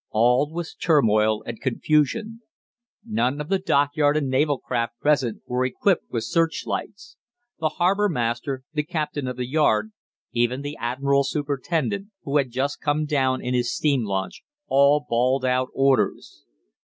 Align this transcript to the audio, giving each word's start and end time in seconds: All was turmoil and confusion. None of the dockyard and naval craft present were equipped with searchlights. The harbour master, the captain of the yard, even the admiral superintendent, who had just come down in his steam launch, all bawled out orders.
All 0.09 0.51
was 0.51 0.73
turmoil 0.73 1.43
and 1.43 1.61
confusion. 1.61 2.41
None 3.05 3.39
of 3.39 3.49
the 3.49 3.59
dockyard 3.59 4.17
and 4.17 4.29
naval 4.29 4.57
craft 4.57 4.99
present 4.99 5.43
were 5.45 5.63
equipped 5.63 6.09
with 6.09 6.23
searchlights. 6.23 7.17
The 7.59 7.69
harbour 7.77 8.09
master, 8.09 8.63
the 8.73 8.81
captain 8.81 9.27
of 9.27 9.37
the 9.37 9.47
yard, 9.47 9.91
even 10.31 10.63
the 10.63 10.75
admiral 10.79 11.23
superintendent, 11.23 12.07
who 12.23 12.37
had 12.37 12.49
just 12.49 12.81
come 12.81 13.05
down 13.05 13.43
in 13.43 13.53
his 13.53 13.71
steam 13.75 14.03
launch, 14.03 14.41
all 14.65 15.05
bawled 15.07 15.45
out 15.45 15.69
orders. 15.75 16.45